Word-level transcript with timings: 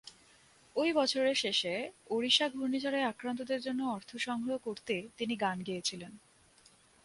ঐ 0.75 0.93
বছরের 0.93 1.35
শেষে, 1.35 1.73
ওডিশা 2.09 2.49
ঘূর্ণিঝড়ে 2.49 2.99
আক্রান্তদের 3.03 3.59
জন্য 3.61 3.83
অর্থ 3.83 4.09
সংগ্রহ 4.17 4.57
করতে 4.57 5.07
তিনি 5.17 5.33
গান 5.35 5.57
গেয়েছিলেন। 5.63 6.11